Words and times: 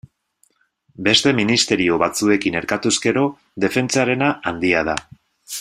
Beste 1.07 1.33
ministerio 1.41 1.99
batzuekin 2.05 2.59
erkatuz 2.63 2.95
gero, 3.07 3.27
defentsarena 3.67 4.35
handia 4.55 4.83
da. 4.93 5.01